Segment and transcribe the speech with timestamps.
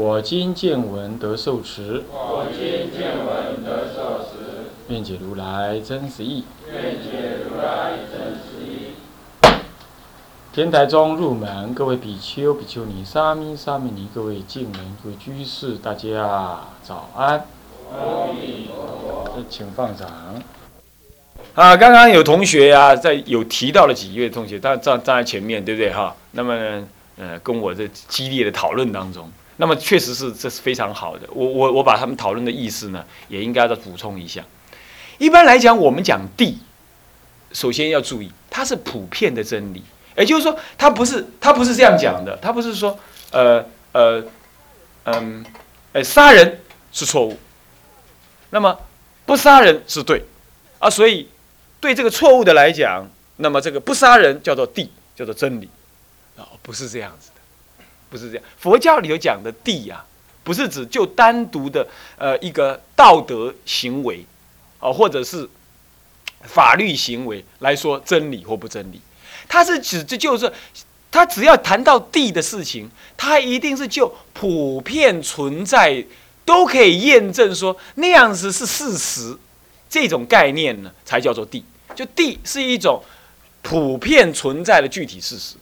[0.00, 6.44] 我今见闻得受持，我今见闻得受持，愿解如来真实义。
[6.72, 8.94] 愿解如来真实义。
[10.54, 17.44] 天台中入门，各位比丘、比丘尼、沙弥、沙弥尼，各位敬人、各位居士，大家早安。
[17.92, 19.30] 阿弥陀佛。
[19.36, 20.08] 呃请放掌。
[21.54, 26.16] 啊，刚刚有同学呀、在有提到了几位同学，站站站在前面，对不对哈？
[26.30, 26.88] 那么呢，
[27.18, 29.30] 呃，跟我这激烈的讨论当中，
[29.60, 31.28] 那么确实是这是非常好的。
[31.34, 34.42] 我我我把他们讨论的意思呢，也应该再补充一下。
[35.18, 36.58] 一般来讲，我们讲地，
[37.52, 39.82] 首先要注意，它是普遍的真理，
[40.16, 42.98] 也就是说，它不是它不是这样讲的，它不是说
[43.32, 44.24] 呃呃
[45.04, 45.44] 嗯
[45.92, 47.38] 呃杀人是错误，
[48.48, 48.74] 那么
[49.26, 50.24] 不杀人是对。
[50.78, 51.28] 啊，所以
[51.80, 55.68] 对这个错误的来讲，那么这个不杀人叫做地，叫做真理。
[56.38, 57.39] 啊，不是这样子的，
[58.10, 58.44] 不是这样。
[58.58, 60.04] 佛教里头讲的地呀、
[60.44, 61.86] 不是指就单独的
[62.18, 64.24] 呃一个道德行为
[64.78, 65.48] 啊，或者是
[66.42, 69.00] 法律行为来说真理或不真理，
[69.48, 70.52] 它是指这就是
[71.10, 76.04] 它只要谈到地的事情，它一定是就普遍存在，
[76.44, 79.36] 都可以验证说那样子是事实，
[79.88, 81.64] 这种概念呢才叫做地。
[81.94, 83.02] 就地是一种
[83.62, 85.56] 普遍存在的具体事实，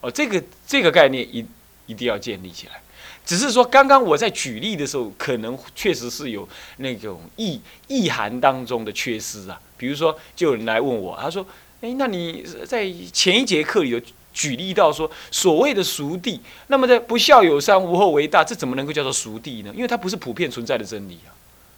[0.00, 1.44] 哦，这个这个概念一
[1.86, 2.80] 一定要建立起来。
[3.24, 9.60] 只是说，刚刚我在举例的时候，可能确实是有那种意意涵当中的缺失啊。
[9.76, 11.46] 比如说，就有人来问我，他说
[11.82, 19.72] ：“诶，那你在前一节课里头举例到说，所谓的熟地，那么在不孝有三，无后为大，这怎么能够叫做熟地呢？
[19.74, 21.30] 因为它不是普遍存在的真理啊。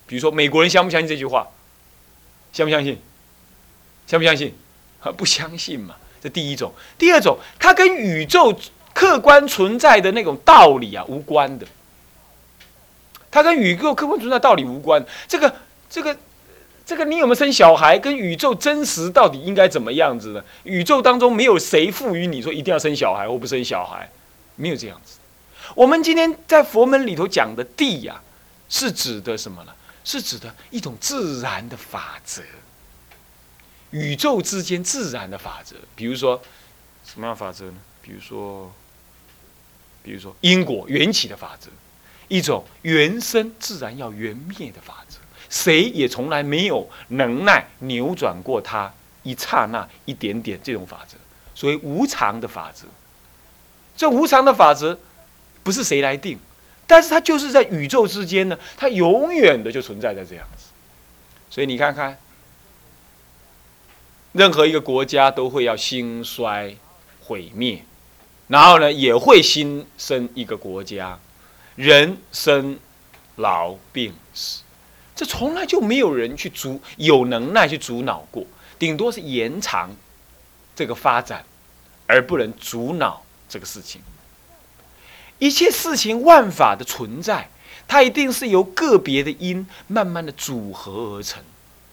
[0.06, 1.46] 比如说，美国人相不相信这句话？
[2.52, 2.98] 相不相信？
[4.06, 4.54] 相不相信？
[5.00, 5.96] 啊，不相信嘛。
[6.22, 6.72] 这第一种。
[6.96, 8.54] 第二种，它跟宇宙
[8.94, 11.66] 客观存在的那种道理啊无关的。
[13.30, 15.04] 它跟宇宙客观存在道理无关。
[15.26, 15.52] 这个，
[15.90, 16.16] 这个，
[16.86, 20.44] 这个，你有没有生小孩，跟宇宙真实到底应该怎么样子呢？
[20.62, 24.08] 宇宙当中没有谁赋予你说一定要生小孩或不生小孩，
[24.54, 25.18] 没有这样子。
[25.74, 28.22] 我们今天在佛门里头讲的地呀、
[28.68, 29.72] 是指的什么呢？
[30.04, 32.40] 是指的一种自然的法则。
[33.90, 36.40] 宇宙之间自然的法则，比如说
[37.04, 37.74] 什么样法则呢？
[38.02, 38.70] 比如说，
[40.04, 41.68] 比如说因果缘起的法则，
[42.28, 45.16] 一种原生自然要缘灭的法则，
[45.50, 48.94] 谁也从来没有能耐扭转过它
[49.24, 51.16] 一刹那一点点这种法则，
[51.56, 52.86] 所谓无常的法则。
[53.96, 54.96] 这无常的法则
[55.62, 56.38] 不是谁来定，
[56.86, 60.66] 但是它就是在宇宙之间呢，它永远的就存在在这样子。
[61.50, 62.18] 所以你看看。
[64.36, 66.74] 任何一个国家都会要兴衰、
[67.22, 67.84] 毁灭，
[68.48, 71.18] 然后呢，也会新生一个国家，
[71.76, 72.78] 人生
[73.36, 74.62] 老病死，
[75.16, 78.44] 这从来就没有人去阻有能耐去阻挠过，
[78.78, 79.90] 顶多是延长
[80.76, 81.44] 这个发展，
[82.06, 84.02] 而不能阻挠这个事情。
[85.38, 87.48] 一切事情万法的存在，
[87.88, 91.42] 它一定是由个别的因慢慢的组合而成。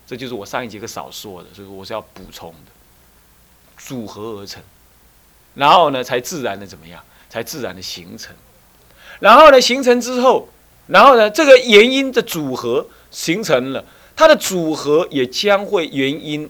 [0.06, 2.72] 这就是我上一节课少说的，所以我是要补充的，
[3.78, 4.62] 组合而成，
[5.56, 7.03] 然后呢，才自然的怎么样？
[7.29, 8.35] 才自然的形成，
[9.22, 10.50] 然后呢，形成之后，
[10.88, 13.85] 然后呢，这个原因的组合形成了，
[14.17, 16.50] 它的组合也将会原因，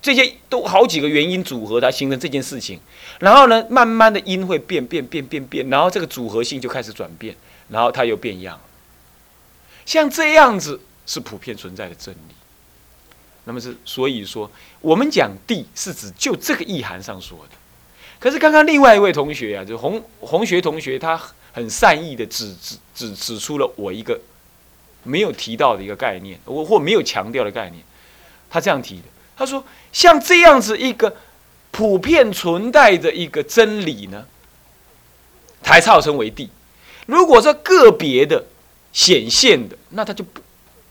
[0.00, 2.78] 这些都好几个原因组合，它形成这件事情，
[3.18, 7.34] 然后呢，慢慢的因会变变变变变，然后这个组合性就开始转变，
[7.70, 8.60] 然后它又变样，
[9.84, 12.34] 像这样子是普遍存在的真理。
[13.46, 14.48] 那么是所以说，
[14.80, 17.56] 我们讲地是指就这个意涵上说的。
[18.24, 21.20] 可是刚刚另外一位同学啊，就红红学同学，他
[21.52, 24.18] 很善意的指指指指出了我一个
[25.02, 27.84] 没有提到的一个概念，我或没有强调的概念。
[28.48, 29.02] 他这样提的，
[29.36, 29.62] 他说
[29.92, 31.14] 像这样子一个
[31.70, 34.24] 普遍存在的一个真理呢，
[35.62, 36.48] 才号称为地。
[37.04, 38.42] 如果说个别的
[38.94, 40.40] 显现的，那它就不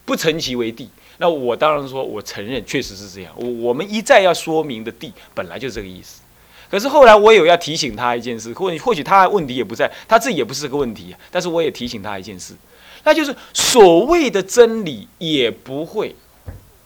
[0.05, 0.87] 不成其为地。
[1.17, 3.33] 那我当然说，我承认确实是这样。
[3.35, 6.21] 我我们一再要说明的地本来就是这个意思。
[6.69, 12.55] 可是后来我有要提醒他一件事，或或许他问题也不在，他自己也不是个问题，但是我也提醒他一件事，
[13.03, 16.15] 那就是所谓的真理也不会，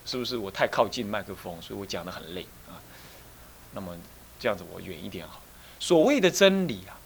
[0.05, 2.75] 是不是我太靠近麦克风，所以我讲的很累啊？
[3.73, 3.95] 那么
[4.39, 5.41] 这样子我远一点好。
[5.79, 6.99] 所谓的真理啊，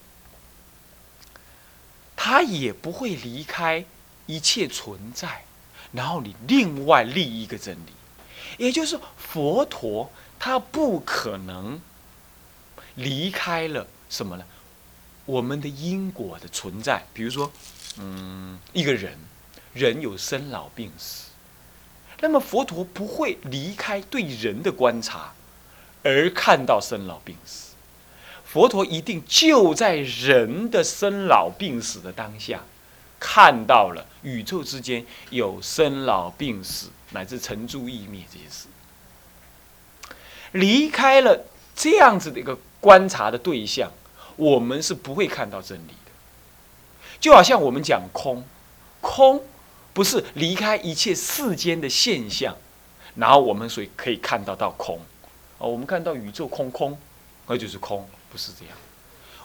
[2.16, 3.86] 它也不会离开
[4.26, 5.44] 一切存在，
[5.92, 7.94] 然后你另外立一个真理，
[8.58, 11.80] 也就是佛陀他不可能。
[12.96, 14.46] 离开了什么呢？
[15.26, 17.52] 我们的因果的存在，比如说，
[17.98, 19.18] 嗯，一个人，
[19.74, 21.30] 人有生老病死，
[22.20, 25.34] 那么佛陀不会离开对人的观察，
[26.04, 27.74] 而看到生老病死。
[28.44, 32.62] 佛陀一定就在人的生老病死的当下，
[33.20, 38.68] 看到了宇宙之间有生老病死乃至成住异灭这些事，
[40.52, 41.46] 离开了
[41.82, 42.58] 这样子的一个。
[42.82, 43.92] 观察的对象，
[44.36, 46.12] 我们是不会看到真理的。
[47.20, 48.44] 就好像我们讲空，
[49.02, 49.40] 空
[49.94, 52.58] 不是离开一切世间的现象，
[53.14, 55.00] 然后我们所以可以看到到空。
[55.60, 56.98] 哦，我们看到宇宙空空，
[57.46, 58.76] 那就是空，不是这样。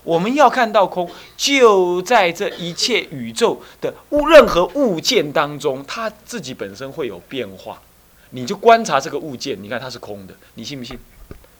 [0.03, 7.82] 我们要看到空，就在这一切宇宙的物任何物件当中，它自己本身会有变化。
[8.31, 10.99] 你就观察这个物件，你看它是空的，你信不信？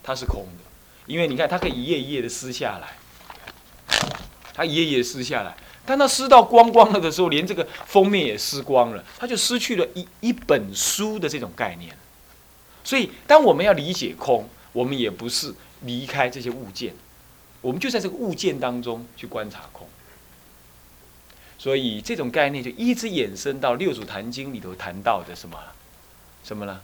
[0.02, 0.64] 它是空的。
[1.06, 2.97] 因为你看，它可以一页一页的撕下来，
[4.53, 11.97] 它一页一页撕下来，当它撕到光光了的时候，连这个封面也撕光了，它就失去了一一本书的这种概念。
[12.82, 16.94] 所以，当我们要理解空，我们也不是离开这些物件，
[17.61, 19.88] 我们就在这个物件当中去观察空。
[21.58, 25.58] 所以，这种概念就一直衍生到《六祖坛经》里头谈到的什么？
[26.44, 26.81] 什么呢？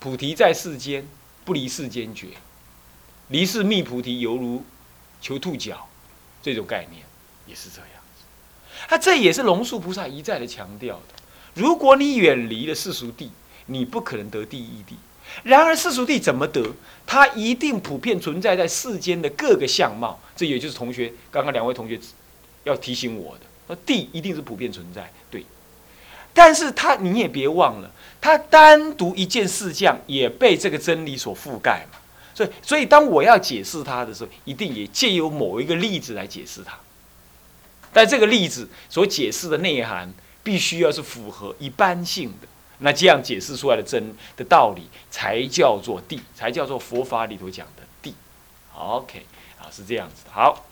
[0.00, 1.06] 菩提在世间，
[1.44, 2.28] 不离世间觉。
[3.32, 4.62] 离世觅菩提，犹如
[5.22, 5.88] 求兔角，
[6.42, 7.02] 这种概念
[7.46, 8.24] 也是这样子。
[8.86, 11.14] 他这也是龙树菩萨一再的强调的。
[11.54, 13.30] 如果你远离了世俗地，
[13.66, 14.96] 你不可能得第一地。
[15.44, 16.74] 然而世俗地怎么得？
[17.06, 20.20] 它一定普遍存在在世间的各个相貌。
[20.36, 21.98] 这也就是同学刚刚两位同学
[22.64, 25.46] 要提醒我的，那地一定是普遍存在，对。
[26.34, 27.90] 但是他你也别忘了，
[28.20, 31.98] 他单独一件事项也被这个真理所覆盖嘛。
[32.34, 36.78] 所以，所以当我要解释它的时候，一定也借由某一个例子来解释它。
[37.92, 40.10] 但这个例子所解释的内涵，
[40.42, 42.48] 必须要是符合一般性的，
[42.78, 48.14] 那这样解释出来的真的道理，才叫做地，才叫做佛法里头讲的地。
[48.74, 49.26] OK，
[49.60, 50.30] 啊，是这样子的。
[50.32, 50.64] 好，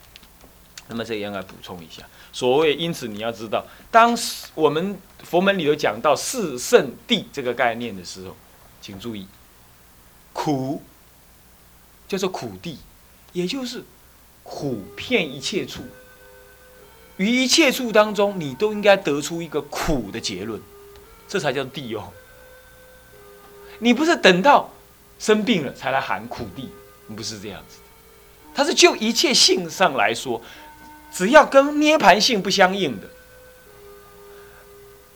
[0.89, 2.03] 那么这个应该补充一下。
[2.33, 4.17] 所谓，因此你要知道，当
[4.55, 8.35] 我们佛门里头讲到四圣地这个概念的时候，
[8.81, 9.29] 请注意，
[10.33, 10.83] 苦。
[12.11, 12.77] 叫做苦地，
[13.33, 13.85] 也就是
[14.43, 15.85] 苦遍一切处，
[17.19, 20.61] 于一切处当中，你都应该得出一个苦的结论，
[21.29, 22.11] 这才叫地哦。
[23.79, 24.69] 你不是等到
[25.21, 26.69] 生病了才来喊苦地，
[27.15, 27.85] 不是这样子的。
[28.53, 30.43] 它是就一切性上来说，
[31.13, 33.07] 只要跟涅盘性不相应的，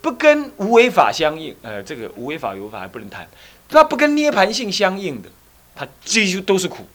[0.00, 3.28] 不跟无为法相应，呃，这个无为法有法还不能谈，
[3.68, 5.28] 它不跟涅盘性相应的。
[5.74, 6.86] 它几乎都是苦，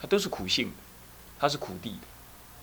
[0.00, 0.74] 它都是苦性的，
[1.38, 1.96] 它是苦地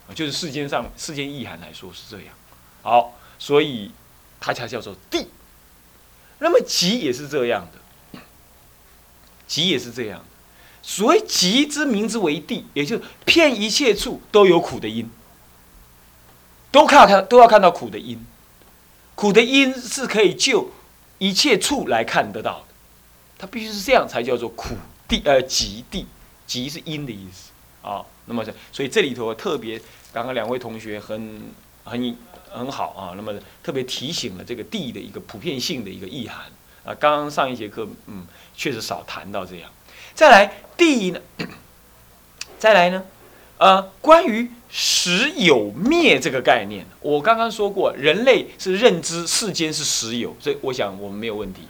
[0.08, 2.34] 的，就是世间上世间意涵来说是这样。
[2.82, 3.92] 好，所以
[4.40, 5.28] 它才叫做地。
[6.40, 8.20] 那么极也是这样的，
[9.46, 10.26] 极也是这样的。
[10.82, 15.10] 所谓极之名之为地，也就是骗一切处都有苦的因，
[16.72, 18.26] 都看看都要看到苦的因，
[19.14, 20.72] 苦的因是可以就
[21.18, 22.74] 一切处来看得到的，
[23.38, 24.76] 它必须是这样才叫做苦。
[25.10, 26.06] 地呃极地，
[26.48, 27.50] 极是阴的意思
[27.82, 28.06] 啊。
[28.26, 29.78] 那么所以这里头特别，
[30.14, 31.42] 刚刚两位同学很
[31.84, 32.16] 很
[32.50, 33.14] 很好啊。
[33.18, 36.46] 那么特别提醒了这个地的一个普遍性的一个意涵
[36.86, 36.96] 啊。
[37.00, 38.26] 刚刚上一节课，嗯，
[38.56, 39.70] 确实少谈到这样。
[40.14, 41.20] 再来地呢，
[42.60, 43.04] 再来呢，
[43.58, 51.64] 呃，关于实有灭这个概念，我刚刚说过，人类是认知世间是实有，所以我想我们没有问题。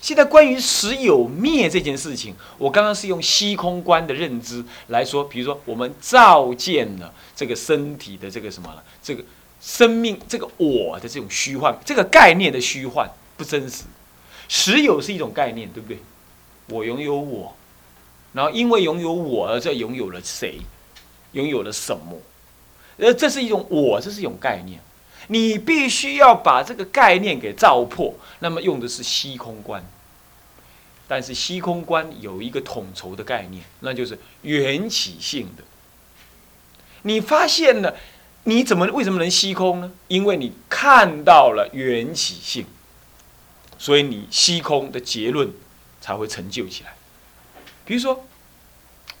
[0.00, 9.24] 现在关于实有灭这件事情，我刚刚是用虚空观的认知来说，比如说我们照见了这个身体的这个什么了，这个
[9.60, 13.84] 生命这个我的这种虚幻，这个概念的虚幻不真实。
[14.48, 15.98] 实有是一种概念，对不对？
[16.68, 17.56] 我拥有我，
[18.32, 20.60] 然后因为拥有我而这拥有了谁，
[21.32, 22.20] 拥有了什么？
[22.98, 24.80] 呃，这是一种我，这是一种概念。
[25.28, 29.84] 你必须要把这个概念给照破，那么用的是虚空观。
[31.08, 35.62] 但是虚空观有一个统筹的概念，那就是缘起性的。
[37.02, 37.94] 你发现了，
[38.42, 39.92] 你怎么为什么能虚空呢？
[40.08, 42.66] 因为你看到了缘起性，
[43.78, 45.52] 所以你虚空的结论
[46.00, 46.96] 才会成就起来。
[47.84, 48.26] 比如说，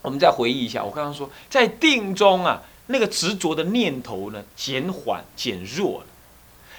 [0.02, 6.06] 我们再回忆一下，我刚刚说在定中啊，那个执着的念头呢，减缓减弱了。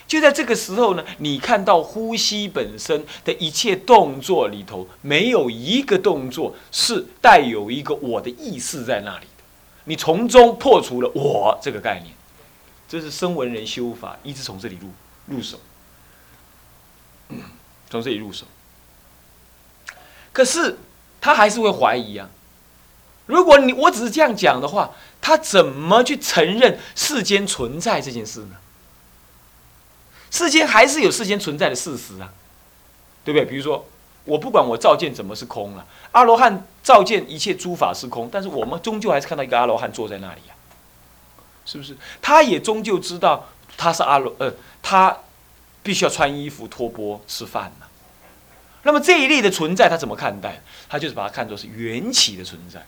[0.08, 9.44] 就在这个时候呢，你看到呼吸本身的一切动作里头，没有一个动作是带有一个我的意识在那里的。
[9.84, 12.14] 你从中破除了我这个概念，
[12.88, 15.60] 这是声闻人修法，一直从这里入入手，
[17.90, 18.46] 从这里入手。
[20.32, 20.78] 可是
[21.20, 22.30] 他还是会怀疑啊。
[23.28, 24.92] 如果你我只是这样讲的话，
[25.22, 28.56] 他怎么去承认世间存在这件事呢？
[30.32, 32.34] 世间还是有世间存在的事实啊，
[33.24, 33.46] 对不对？
[33.46, 33.86] 比如说，
[34.26, 40.56] 我不管我照见怎么是空了，阿罗汉照见一切诸法是空，但是我们终究还是看到一个阿罗汉坐在那里呀，
[41.66, 41.96] 是不是？
[42.22, 45.18] 他也终究知道他是阿罗，呃，他
[45.82, 47.86] 必须要穿衣服、脱钵、吃饭呢。
[48.84, 50.62] 那么这一类的存在，他怎么看待？
[50.88, 52.86] 他就是把它看作是缘起的存在。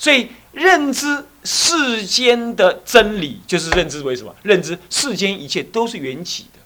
[0.00, 4.34] 所以认知世间的真理，就是认知为什么？
[4.42, 6.58] 认知世间一切都是缘起的，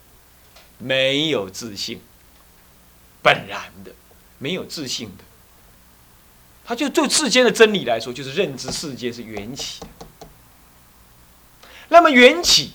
[0.79, 2.01] 没有自信，
[3.21, 3.91] 本然的，
[4.39, 5.25] 没有自信的。
[6.65, 9.81] 他就就世间的真理来说，就是认知世界是缘起。
[11.89, 12.71] 那么缘起，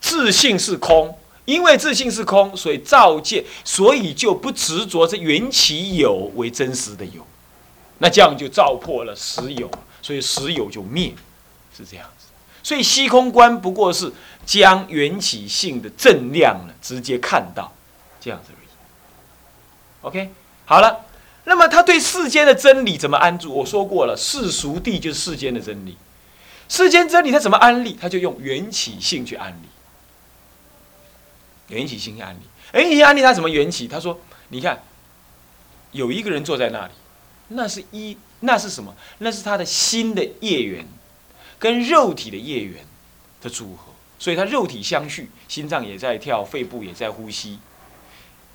[0.00, 7.24] 自信是空，因为自信是空，所以造见，所以就不执着这缘起有为真实的有。
[8.02, 11.14] 那这样就照破了实有，所以实有就灭，
[11.76, 12.26] 是这样子。
[12.62, 14.10] 所以虚空观不过是
[14.46, 17.70] 将缘起性的正量呢直接看到，
[18.18, 18.68] 这样子而已。
[20.00, 20.30] OK，
[20.64, 21.04] 好了，
[21.44, 23.52] 那么他对世间的真理怎么安住？
[23.52, 25.98] 我说过了，世俗地就是世间的真理。
[26.70, 27.98] 世间真理他怎么安立？
[28.00, 29.68] 他就用缘起性去安立。
[31.74, 32.40] 缘起性安立，
[32.72, 33.86] 缘起安立他怎么缘起？
[33.86, 34.82] 他说：你看，
[35.92, 36.92] 有一个人坐在那里。
[37.52, 38.94] 那是一，那是什么？
[39.18, 40.86] 那是他的心的业缘，
[41.58, 42.84] 跟肉体的业缘
[43.42, 43.92] 的组合。
[44.20, 47.58] 所以，他肉体相续，心脏也在跳，肺部也在呼吸，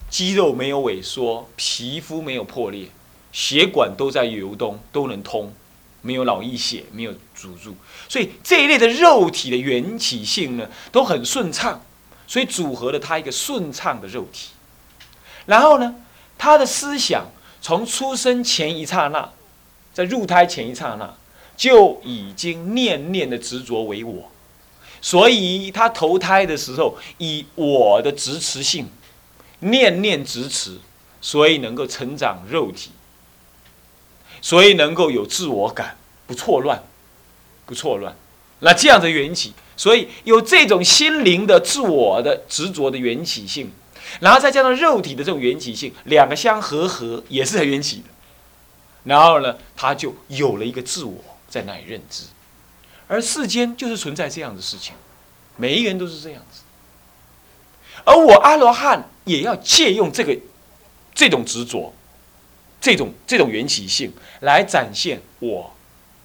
[0.10, 2.88] 肌肉没有萎缩，皮肤没有破裂，
[3.34, 5.54] 血管都在流动，都能通，
[6.02, 7.76] 没有脑溢血，没有阻住。
[8.08, 11.82] 所以，这一类的肉体的缘起性呢，都很顺畅，
[12.28, 14.52] 所以组合了他一个顺畅的肉体。
[15.48, 15.96] 然后呢，
[16.38, 17.26] 他的思想。
[17.66, 19.28] 从出生前一刹那，
[19.92, 21.12] 在入胎前一刹那，
[21.58, 24.30] 就已经念念的执着为我，
[25.02, 28.88] 所以他投胎的时候以我的执持性，
[29.62, 30.78] 念念执持，
[31.20, 32.92] 所以能够成长肉体，
[34.44, 36.84] 所以能够有自我感，不错乱，
[37.66, 38.16] 不错乱。
[38.60, 43.72] 那这样的缘起，所以有这种心灵的自我的执着的缘起性。
[44.20, 48.06] 然后再加上肉体的这种缘起性，两个相合合也是很缘起的。
[49.04, 52.24] 然后呢，他就有了一个自我在那里认知。
[53.08, 54.96] 而世间就是存在这样的事情，
[55.58, 56.62] 每一个人都是这样子。
[58.04, 60.36] 而我阿罗汉也要借用这个
[61.14, 61.94] 这种执着，
[62.82, 65.76] 这种这种缘起性来展现我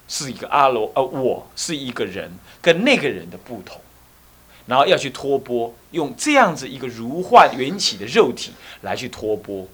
[0.09, 2.33] 是一个阿罗，呃，我是一个人，
[2.63, 3.81] 跟那个人的不同。
[4.71, 9.67] 然后要去托钵，用这样子一个如幻缘起的肉体来去托钵，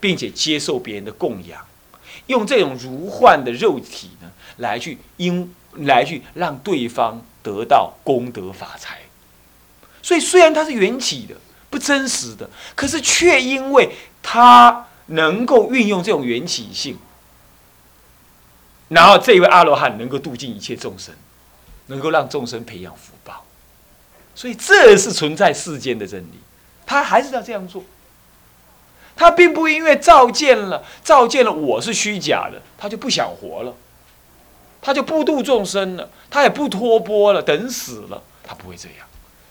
[0.00, 1.66] 并且接受别人的供养，
[2.28, 9.00] 用这种如幻的肉体呢，来去因来去让对方得到功德法财。
[10.02, 11.34] 所以虽然它是缘起的、
[11.68, 13.90] 不真实的，可是却因为
[14.22, 16.96] 它能够运用这种缘起性，
[18.88, 21.14] 然后这一位阿罗汉能够度尽一切众生，
[21.88, 23.43] 能够让众生培养福报。
[24.34, 26.40] 所以这是存在世间的真理，
[26.84, 27.84] 他还是要这样做。
[29.16, 33.72] 他并不因为照见了，照见了我是虚假的，他就不想活了，
[34.82, 39.06] 他就不度众生了，他也不托钵了，等死了，他不会这样，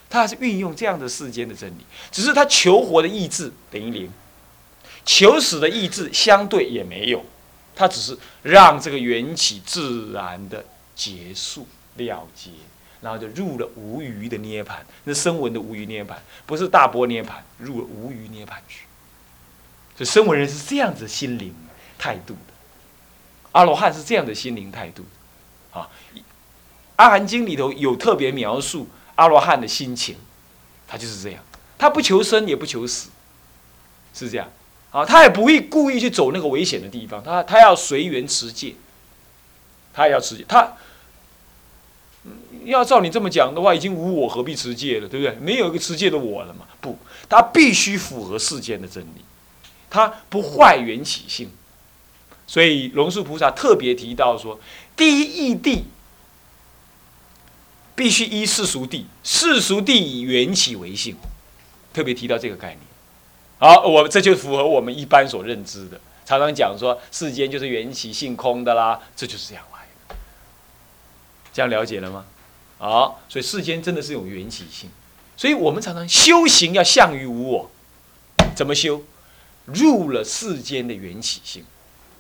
[0.10, 4.12] 他还是运用这样的世间的真理，只是他求活的意志等于零，
[5.06, 7.24] 求死的意志相对也没有，
[7.74, 12.52] 他只是让这个缘起自然的结束了结。
[13.04, 18.86] 然后就入了无余的涅盘，那声闻的无余涅盘，不是大波涅盘，入了无余涅盘去。
[19.98, 21.54] 所以声闻人是这样子心灵
[21.98, 22.54] 态度的，
[23.52, 25.04] 阿罗汉是这样的心灵态度，
[25.74, 25.90] 啊，
[26.96, 30.16] 《阿含经》里头有特别描述阿罗汉的心情，
[30.88, 31.44] 他就是这样，
[31.78, 33.10] 他不求生也不求死，
[34.14, 34.50] 是这样，
[34.92, 38.76] 啊，他也不会故意去走那个危险的地方，他他要随缘持戒，
[39.94, 40.78] 他也要持戒，他。
[42.65, 45.36] 要照你这么讲的话，已经无我，何必持戒了，对不对？
[45.39, 46.65] 没有一个持戒的我了嘛？
[46.82, 46.98] 不，
[47.29, 49.24] 他必须符合世间的真理，
[49.89, 51.50] 他不坏缘起性。
[52.46, 54.60] 所以龙树菩萨特别提到说，
[54.96, 55.84] 第一义谛
[57.96, 61.15] 必须依世俗谛，世俗谛以缘起为性，
[61.93, 62.79] 特别提到这个概念。
[63.60, 70.15] 好，我这就符合我们一般所认知的，常常讲说世间就是缘起性空的啦，这就是这样来的。
[71.53, 72.25] 这样了解了吗？
[72.84, 74.90] 好，所以世间真的是有缘起性，
[75.38, 77.72] 所以我们常常修行要向于无我，
[78.54, 79.02] 怎么修？
[79.68, 81.63] 入了世间的缘起性。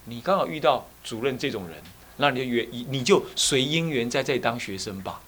[0.05, 1.75] 你刚好遇到主任这种人，
[2.15, 5.19] 那你就缘，你就随因缘在这当学生吧。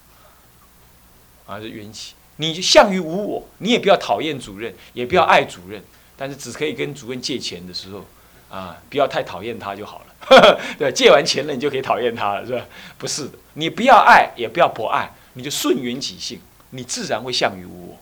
[1.46, 5.84] 啊，是缘起，你就向于无我，你也不要讨厌主任，也不要爱主任，
[6.15, 8.06] 但是只可以跟主任借钱的时候，
[8.50, 10.62] 啊，不要太讨厌他就好了。
[10.80, 12.65] 对，借完钱了你就可以讨厌他了，是吧？
[12.98, 17.98] 不是的，你不要爱，也不要不爱，你就顺缘起性，你自然会向于无我。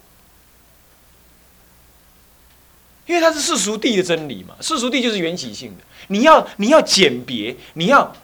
[3.05, 5.83] 因为它是世俗谛的真理嘛，世俗谛就是缘起性的。
[6.07, 8.15] 你要你要简别，你要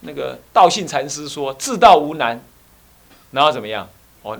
[0.00, 2.42] 那个道信禅师说自道无难，
[3.30, 3.86] 然后怎么样？
[4.22, 4.38] 哦，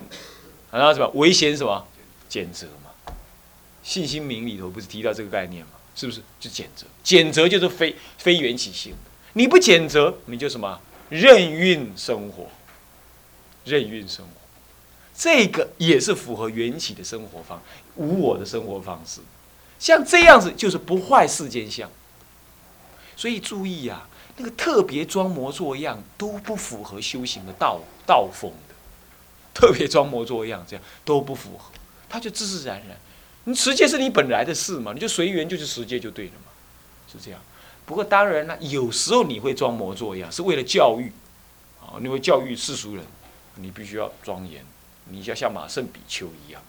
[0.70, 1.86] 然后什么唯贤什么
[2.28, 3.12] 简择嘛？
[3.82, 5.72] 信心明里头不是提到这个概念吗？
[5.94, 6.22] 是不是？
[6.40, 8.98] 就简择，简择就是非非缘起性的。
[9.34, 12.48] 你不简择，你就什么任运生活，
[13.66, 14.30] 任运生活，
[15.14, 17.60] 这个也是符合缘起的生活方，
[17.96, 19.20] 无我的生活方式。
[19.78, 21.90] 像这样子就是不坏世间相，
[23.14, 24.08] 所以注意啊，
[24.38, 28.74] 那个特别装模作样都不符合修行的道道风的，
[29.52, 31.70] 特别装模作样这样都不符合，
[32.08, 32.96] 他就自自然然，
[33.44, 36.52] 你持戒是你本来的事嘛，你就随缘就是持戒就对了嘛，
[37.12, 37.40] 是这样。
[37.84, 41.12] 不过当然了，有时候你会装模作样，是为了教育，
[41.80, 43.04] 啊，你会教育世俗人，
[43.56, 44.64] 你必须要庄严，
[45.04, 46.62] 你要像马圣比丘一样，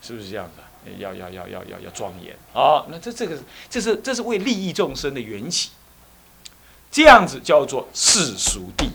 [0.00, 0.62] 是不是这样子？
[0.98, 2.86] 要要要要要要庄严啊！
[2.88, 3.36] 那这这个
[3.68, 5.70] 这是这是为利益众生的缘起，
[6.92, 8.90] 这样子叫做世俗谛，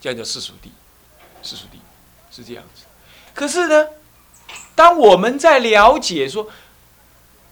[0.00, 0.70] 这样叫世俗谛，
[1.44, 1.78] 世俗谛
[2.34, 2.86] 是这样子。
[3.34, 3.86] 可是呢，
[4.74, 6.50] 当我们在了解说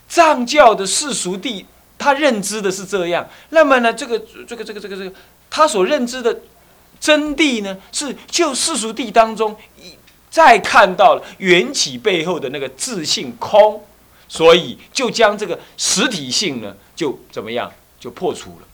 [0.08, 1.64] 藏教的世俗谛，
[1.96, 4.18] 他认知的是这样，那么呢，这个
[4.48, 5.12] 这个这个这个这个
[5.48, 6.40] 他所认知的
[7.04, 9.92] 真谛呢，是就世俗谛当中一。
[10.30, 13.80] 再看到了缘起背后的那个自性空，
[14.26, 18.66] 所以就将这个实体性呢，就怎么样，就破除了。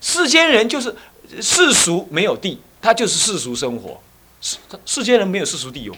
[0.00, 0.92] 世间人就是
[1.40, 4.00] 世俗没有地，他就是世俗生活。
[4.40, 5.94] 世世间人没有世俗地有，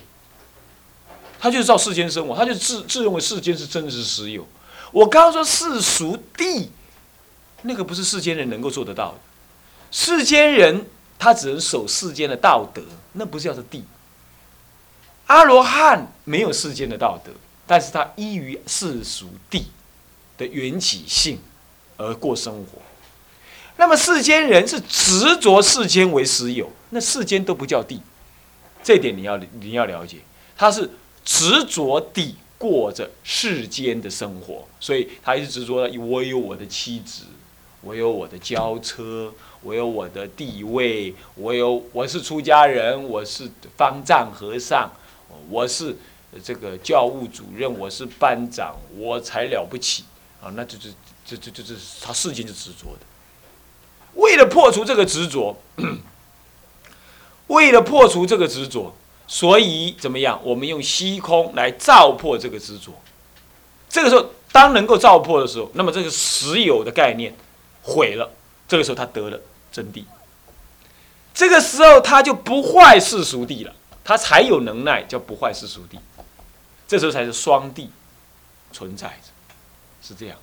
[1.40, 4.46] 他就是照世间生活，他就自自认为世间是真实实有。
[4.92, 6.70] 我刚刚说世俗地，
[7.62, 9.18] 那个不是世间人能够做得到的。
[9.90, 10.84] 世间人
[11.18, 13.84] 他只能守世间的道德，那不是叫做地。
[15.26, 17.32] 阿罗汉没有世间的道德，
[17.66, 19.66] 但是他依于世俗地
[20.38, 21.38] 的缘起性
[21.96, 22.80] 而过生活。
[23.76, 28.00] 那么世间人是执着世间为实有，那世间都不叫地，
[28.82, 30.18] 这点你要你要了解，
[30.56, 30.90] 他是
[31.24, 37.24] 执着地过着世间的生活，所以他一直执着我有我的妻子，
[37.82, 44.90] 我有我的轿车，我有我的地位，我有我是出家人，我是方丈和尚。
[45.50, 45.96] 我是
[46.42, 50.04] 这个教务主任，我是班长，我才了不起
[50.42, 50.52] 啊！
[50.54, 50.90] 那就这
[51.24, 53.06] 这这这这他世间就执着的。
[54.14, 55.56] 为了破除这个执着，
[57.48, 58.94] 为了破除这个执着，
[59.26, 60.40] 所以怎么样？
[60.44, 62.92] 我们用虚空来照破这个执着。
[63.88, 67.34] 这个时候，当能够照破的时候，那么这个实有的概念
[67.82, 68.30] 毁了。
[68.68, 69.40] 这个时候，他得了
[69.72, 70.04] 真谛。
[71.34, 73.74] 这个时候，他就不坏世俗谛了。
[74.04, 75.98] 他才有能耐叫不坏世俗谛，
[76.86, 77.88] 这时候才是双谛
[78.72, 79.28] 存在着，
[80.00, 80.38] 是这样，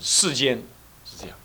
[0.00, 0.62] 世间
[1.04, 1.36] 是这样。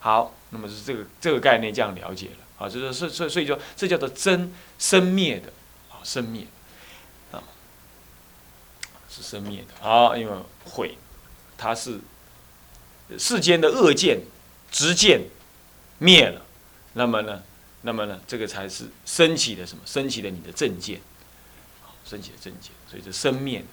[0.00, 5.52] 好，那么是这个这个概念这样了解了，啊，就是所所所以说这叫做真生灭的，
[5.92, 6.48] 啊，生灭，
[7.30, 7.38] 啊，
[9.08, 10.98] 是生灭的，啊，因为毁，
[11.56, 12.00] 它是
[13.16, 14.22] 世间的恶见、
[14.72, 15.28] 执见
[16.00, 16.42] 灭了，
[16.94, 17.42] 那么呢？
[17.82, 19.82] 那么呢，这个才是升起的什么？
[19.86, 21.00] 升起的你的正见，
[22.04, 23.64] 升起的正见，所以是生灭。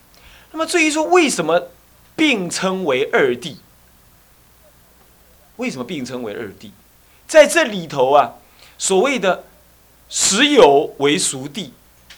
[0.52, 1.70] 那么至于说为什么
[2.16, 3.56] 并称为二谛？
[5.58, 6.72] 为什么并称为二谛？
[7.28, 8.36] 在这里头啊，
[8.78, 9.44] 所谓的
[10.08, 11.72] 实有为熟谛，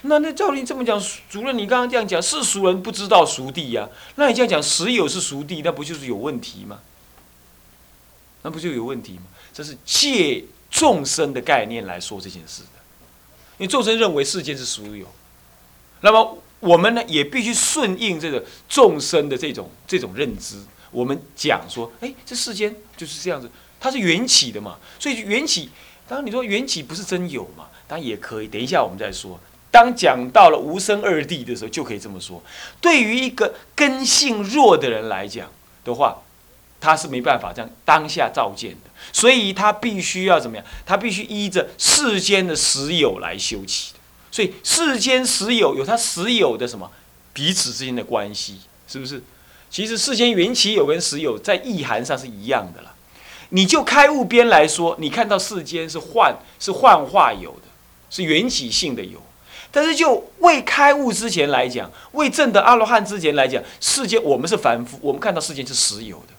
[0.04, 3.90] 那那照你这么讲，主任你刚刚这样讲，世俗人不知道熟地呀？
[4.16, 6.82] 那你这样讲，实有是熟地，那不就是有问题吗？
[8.44, 9.24] 那不就有问题吗？
[9.60, 10.42] 这是借
[10.72, 12.80] 众生的概念来说这件事的，
[13.58, 15.06] 因为众生认为世间是属有，
[16.00, 20.56] 那么我们呢也必须顺应这个众生的这种这种认知。
[20.92, 25.70] 我们讲说，哎，这世间就是这样子，它是缘起的嘛，所以缘起。
[26.08, 28.48] 当然你说缘起不是真有嘛，当然也可以。
[28.48, 29.38] 等一下我们再说。
[29.70, 32.42] 当讲到了无生二谛的时候，就可以这么说。
[32.80, 35.52] 对于一个根性弱的人来讲
[35.84, 36.22] 的话，
[36.82, 40.66] 他是没办法这样当下照见的，所以他必须要怎么样？
[40.86, 44.00] 他必须依着世间的实有来修起的。
[44.32, 46.92] 所以世间实有有它实有的什么
[47.34, 49.22] 彼此之间的关系，是不是？
[49.72, 52.96] 其实世间缘起有跟实有在意涵上是一样的了。
[53.50, 57.68] 你就开悟边来说，你看到世间是幻，是幻化有的，
[58.12, 59.22] 是缘起性的有。
[59.72, 66.34] 但是就未开悟之前来讲，未证得阿罗汉之前来讲，世间我们是凡夫，我们看到世间是实有的。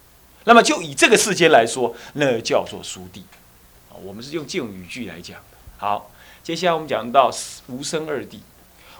[0.45, 3.25] 那么就以这个世间来说，那叫做殊地。
[4.03, 5.59] 我们是用这种语句来讲的。
[5.77, 6.11] 好，
[6.43, 7.31] 接下来我们讲到
[7.67, 8.43] 无生二地。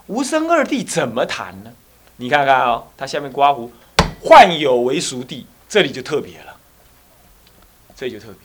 [0.07, 1.73] 无生二地怎么谈呢？
[2.17, 3.73] 你看看啊，它下面刮胡，
[4.23, 6.57] 幻有为熟地，这里就特别了。
[7.97, 8.39] 这就特别，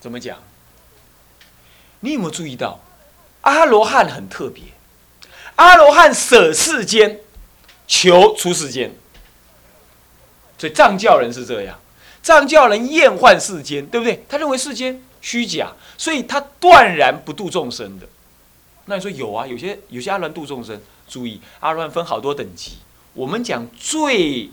[0.00, 0.38] 怎么讲？
[2.00, 2.78] 你有没有注意到，
[3.42, 4.64] 阿罗汉很特别？
[5.56, 7.20] 阿罗汉舍世间，
[7.86, 8.94] 求出世间。
[10.58, 11.78] 所以藏教人是这样，
[12.22, 14.24] 藏教人厌患世间，对不对？
[14.28, 18.06] 他认为世间虚假，所以他断然不度众生的。
[18.86, 19.46] 那你说有啊？
[19.46, 22.78] 有些有些阿罗汉度众生，注意，阿罗汉分好多等级，
[23.14, 24.50] 我们讲最。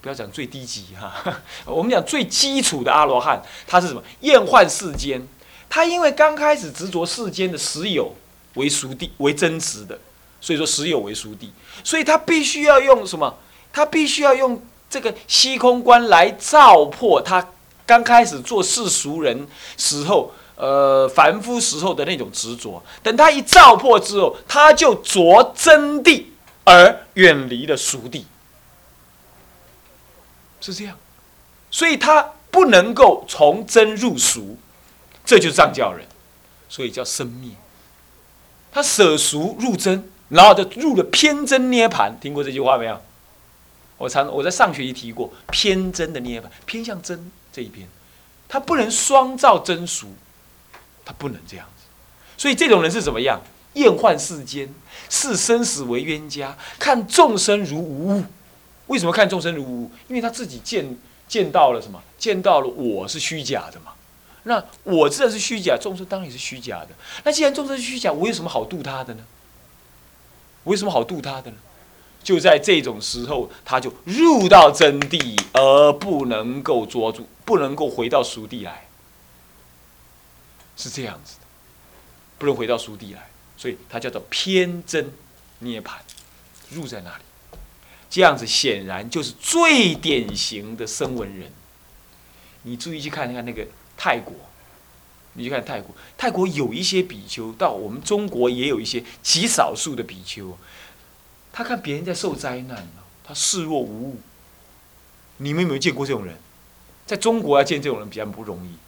[0.00, 1.12] 不要讲最低级哈，
[1.66, 4.00] 我们讲最基础的阿罗汉，他是什么？
[4.20, 5.20] 厌患世间，
[5.68, 8.14] 他因为刚开始执着世间的实有
[8.54, 9.98] 为熟地为真实的，
[10.40, 13.38] 所以说实有为熟地，所以他必须要用什么？
[13.72, 17.46] 他必须要用这个虚空观来照破他
[17.86, 19.46] 刚开始做世俗人
[19.76, 22.82] 时候，呃，凡夫时候的那种执着。
[23.02, 26.24] 等他一照破之后，他就着真谛
[26.64, 28.26] 而远离了熟地。
[30.60, 30.96] 是这样，
[31.70, 34.58] 所以他不能够从真入俗，
[35.24, 36.06] 这就是藏教人，
[36.68, 37.52] 所以叫生灭。
[38.72, 42.18] 他舍俗入真，然后就入了偏真涅盘。
[42.20, 43.00] 听过这句话没有？
[43.98, 47.86] 我常我在上学期提过偏真的涅槃，偏向真这一边，
[48.48, 50.14] 他不能双照真俗，
[51.04, 51.84] 他不能这样子。
[52.36, 53.42] 所以这种人是怎么样？
[53.74, 54.72] 厌患世间，
[55.10, 58.24] 视生死为冤家，看众生如无物。
[58.86, 59.90] 为什么看众生如无物？
[60.08, 60.96] 因为他自己见
[61.28, 62.02] 见到了什么？
[62.18, 63.92] 见到了我是虚假的嘛？
[64.44, 66.88] 那我自然是虚假，众生当然也是虚假的。
[67.24, 69.24] 那既然众生是虚假，我有什么好度他的呢？
[70.64, 71.56] 我有什么好度他的呢？
[72.22, 78.88] 就在这种时候，他就入到真谛，而不能够捉住，不能够回到熟地来，
[80.76, 81.46] 是这样子的，
[82.38, 85.12] 不能回到熟地来，所以它叫做偏真
[85.60, 86.00] 涅盘，
[86.70, 87.24] 入在那里。
[88.10, 91.50] 这样子显然就是最典型的声闻人。
[92.62, 94.34] 你注意去看一看那个泰国，
[95.34, 100.56] 你去看泰国，泰国有一些比丘，到我们中国也有一些极少数的比丘，
[101.58, 102.86] 他看别人在受灾难
[103.24, 104.20] 他视若无物。
[105.38, 106.36] 你们有没有见过这种人？
[107.04, 108.78] 在中国要见这种人比较不容易。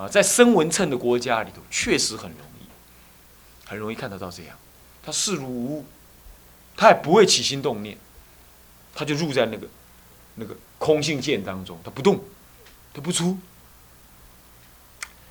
[0.00, 4.56] 啊，在声闻称的国家里头，确实很容易，很容易看得到这样，
[5.02, 5.86] 他视如无物。
[6.76, 7.98] 他也不会起心动念，
[8.94, 9.66] 他就入在那个
[10.36, 12.22] 那个空性见当中，他不动，
[12.94, 13.36] 他不出。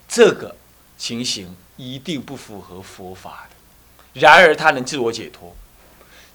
[0.06, 0.58] 这个
[0.98, 4.20] 情形一定不符合佛法的。
[4.20, 5.56] 然而他能自我解脱，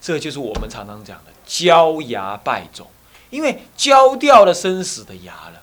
[0.05, 2.87] 这就是我们常常讲的焦牙败种，
[3.31, 5.63] 因为焦掉了生死的牙了，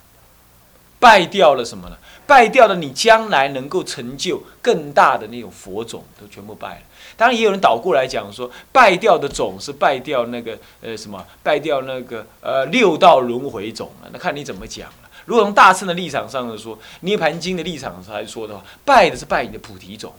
[1.00, 1.98] 败掉了什么呢？
[2.26, 6.82] 败掉了，你将来能够成就更大的那种佛种，都全部败了。
[7.16, 14.10] 当然，也有人倒过来讲说，败掉的种是败掉那个呃什么，败掉那个呃六道轮回种了。
[14.12, 15.10] 那看你怎么讲了。
[15.26, 20.12] 如果从大乘的立场上来说，《涅盘经》的立场上来说的话，败的是败你的菩提种，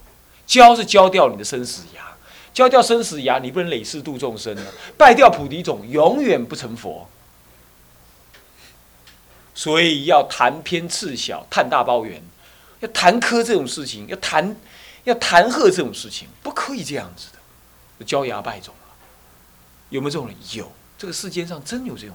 [0.47, 2.03] 教是教掉你的生死牙，
[2.55, 4.73] 教掉生死牙，你不能累世度众生了。
[4.97, 7.09] 败掉菩提种，永远不成佛。
[9.55, 12.23] 所以要谈偏次小，探大包圆，
[12.81, 14.57] 要谈科这种事情，要谈。
[15.05, 18.95] 要弹劾这种事情，不可以这样子的，焦牙败种了。
[19.89, 20.37] 有没有这种人？
[20.53, 22.15] 有，这个世间上真有这种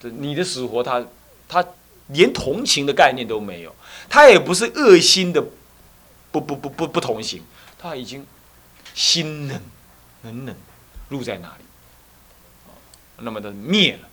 [0.00, 0.22] 人。
[0.22, 1.04] 你的死活，他
[1.48, 1.66] 他
[2.06, 3.74] 连同情的概念都没有，
[4.08, 5.44] 他也不是恶心的，
[6.30, 7.42] 不不不不不同行，
[7.78, 8.26] 他已经
[8.94, 9.62] 心冷，
[10.22, 10.56] 冷冷，
[11.08, 11.64] 路在哪里？
[13.18, 14.08] 那么的灭了，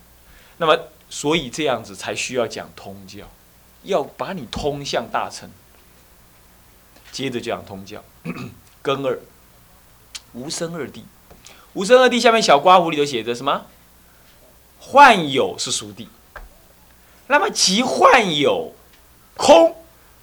[0.58, 3.30] 那么所以这样子才需要讲通教，
[3.84, 5.50] 要把你通向大乘。
[7.12, 8.04] 接着讲通教，
[8.82, 9.20] 根二，
[10.34, 11.04] 无生二谛，
[11.74, 13.66] 无生二谛下面小刮胡里头写着什么？
[14.80, 16.08] 幻有是属谛，
[17.28, 18.74] 那么即幻有
[19.36, 19.76] 空，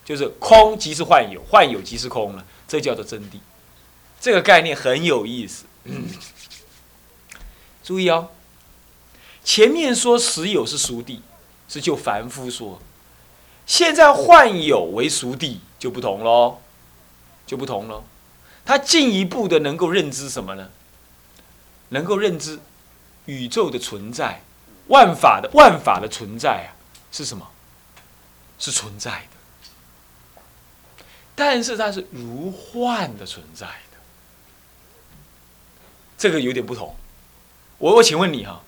[0.04, 3.38] 就是空即是幻有，幻有即是空了，这叫做真谛。
[4.20, 5.64] 这个概念很有意思，
[7.82, 8.30] 注意哦。
[9.44, 11.20] 前面说实有是熟谛，
[11.68, 12.78] 是就凡夫说；
[13.66, 16.58] 现在幻有为熟谛，就不同喽，
[17.44, 18.04] 就不同喽。
[18.64, 20.70] 他进一步的能够认知什么呢？
[21.88, 22.60] 能够认知
[23.26, 24.42] 宇宙的存在，
[24.86, 26.70] 万法的万法的存在啊，
[27.10, 27.48] 是什么？
[28.60, 29.26] 是存在，
[31.34, 33.98] 但是它是如幻的存在的，
[36.16, 36.94] 这个有点不同。
[37.78, 38.62] 我我请问你哈。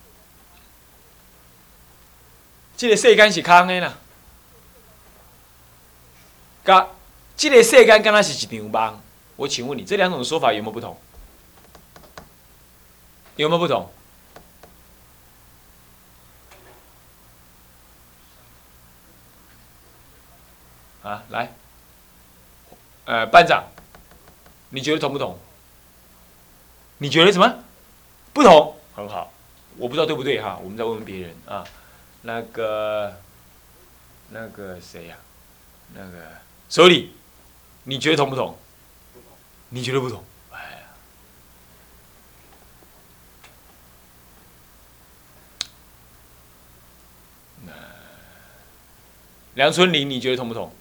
[2.77, 3.97] 这个世间是空的啦，
[6.65, 6.89] 甲
[7.37, 9.01] 这个世间敢若是一场梦。
[9.37, 10.99] 我请问你，这两种说法有没有不同？
[13.37, 13.89] 有没有不同？
[21.03, 21.53] 啊，来，
[23.05, 23.63] 呃，班长，
[24.69, 25.37] 你觉得同不同？
[26.97, 27.63] 你觉得什么？
[28.33, 29.31] 不同，很好。
[29.77, 31.63] 我不知道对不对哈，我们再问问别人啊。
[32.23, 33.15] 那个，
[34.29, 35.17] 那个谁呀？
[35.93, 36.17] 那个
[36.69, 37.13] 手里，
[37.83, 38.57] 你觉得同不同？
[39.69, 40.23] 你觉得不同？
[40.51, 40.79] 哎呀，
[47.65, 47.71] 那
[49.53, 50.73] 梁春林，你觉得同不同？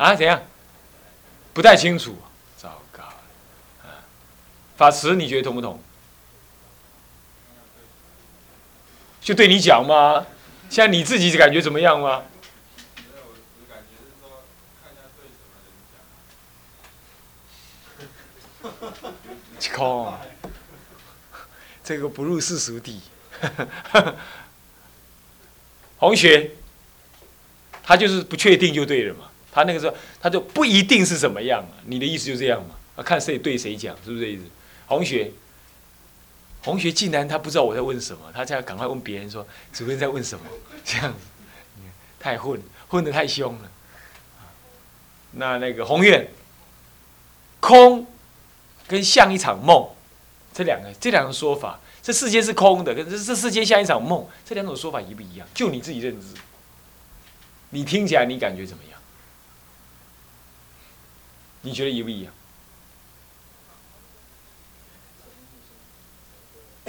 [0.00, 0.14] 啊？
[0.14, 0.42] 怎样？
[1.52, 2.16] 不太清楚，
[2.56, 3.02] 糟糕
[3.82, 4.00] 啊！
[4.78, 5.78] 法慈，你觉得同不同？
[9.20, 10.26] 就对你讲吗？
[10.70, 12.22] 像你自己感觉怎么样吗？
[19.74, 20.18] 空，
[21.84, 23.00] 这个不入世俗谛。
[25.98, 26.52] 红学，
[27.82, 29.29] 他就是不确定就对了嘛。
[29.52, 32.74] 他那个时候他就不一定是怎么样你的意思就这样嘛？
[32.96, 34.42] 啊看谁对谁讲，是不是这意思？
[34.86, 35.30] 红学。
[36.62, 40.44] 红学竟然他不知道我在问什么，他在赶快问别人说：“主任在问什么？”
[40.84, 41.20] 这样子，
[42.18, 43.70] 太混，混的太凶了。
[45.32, 46.28] 那那个宏愿，
[47.60, 48.06] 空
[48.86, 49.88] 跟像一场梦，
[50.52, 55.48] 这两个这两个说法，这世界是空的，跟这这世界像一场梦，这两种说法一不一样？
[55.54, 56.26] 就你自己认知，
[57.70, 58.99] 你听起来你感觉怎么样？
[61.62, 62.32] 你觉得一不一样？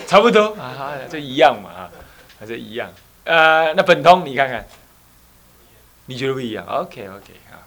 [0.08, 1.92] 差不多啊，这一样嘛啊，
[2.40, 2.92] 还是一样。
[3.24, 4.68] 呃，那本通你看看，
[6.08, 7.64] 你觉得不一样？OK OK 啊。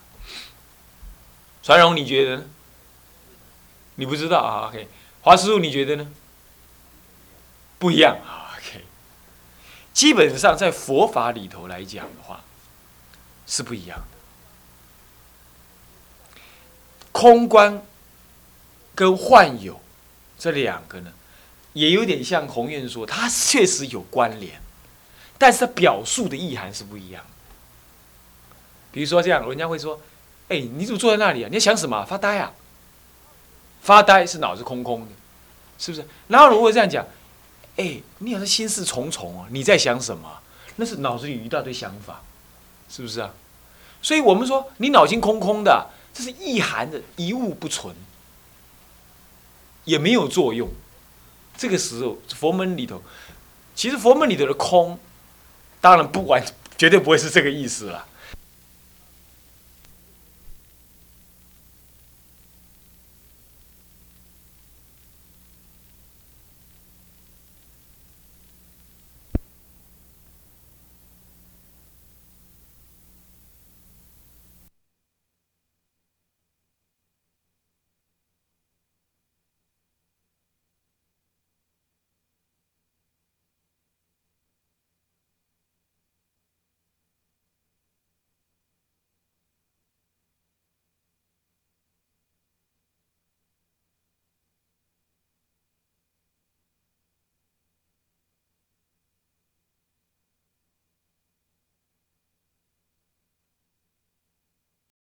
[1.63, 2.45] 传荣你觉得呢？
[3.95, 4.89] 你不知道啊？OK，
[5.23, 6.11] 华师傅你觉得呢？
[7.79, 8.85] 不一样啊？OK，
[9.93, 12.41] 基本上在佛法里头来讲的话，
[13.47, 14.03] 是不一样。
[17.15, 17.81] 空观
[18.93, 19.81] 跟幻有
[20.37, 21.13] 这两个呢？
[21.75, 24.61] 也有点像宏愿说，它确实有关联，
[25.39, 27.25] 但是它表述的意涵是不一样。
[28.91, 30.01] 比如说这样，人家会说
[30.51, 31.49] ：“哎，你怎么坐在那里啊？
[31.49, 32.05] 你在想什么？
[32.05, 32.53] 发呆啊？”
[33.81, 35.13] 发呆是脑子空空的，
[35.79, 36.05] 是不是？
[36.27, 37.07] 然后如果这样讲
[37.79, 40.41] ：“哎，你好像心事重重啊，你在想什么？”
[40.77, 42.23] 那是脑子里一大堆想法，
[42.89, 43.33] 是不是啊？
[44.03, 47.95] 所以我们说，你脑筋空空的，这是意涵的一物不存，
[49.85, 50.71] 也没有作用。
[51.57, 53.03] 这个时候，佛门里头，
[53.75, 54.99] 其实佛门里头的空，
[55.81, 56.43] 当然不管，
[56.79, 58.07] 绝对不会是这个意思了。